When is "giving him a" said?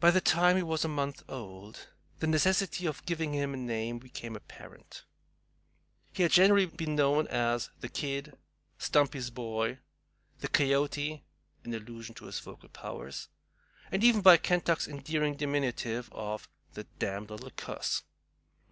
3.06-3.56